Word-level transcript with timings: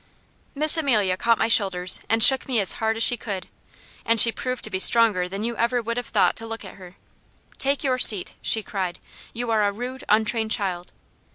Miss 0.55 0.77
Amelia 0.77 1.15
caught 1.15 1.37
my 1.37 1.47
shoulders 1.47 1.99
and 2.09 2.23
shook 2.23 2.47
me 2.47 2.59
as 2.59 2.71
hard 2.81 2.97
as 2.97 3.03
she 3.03 3.17
could; 3.17 3.47
and 4.03 4.19
she 4.19 4.31
proved 4.31 4.63
to 4.63 4.71
be 4.71 4.79
stronger 4.79 5.29
than 5.29 5.43
you 5.43 5.55
ever 5.57 5.79
would 5.79 5.95
have 5.95 6.07
thought 6.07 6.35
to 6.37 6.47
look 6.47 6.65
at 6.65 6.73
her. 6.77 6.95
"Take 7.59 7.83
your 7.83 7.99
seat!" 7.99 8.33
she 8.41 8.63
cried. 8.63 8.97
"You 9.31 9.51
are 9.51 9.61
a 9.61 9.71
rude, 9.71 10.03
untrained 10.09 10.49
child!" 10.49 10.91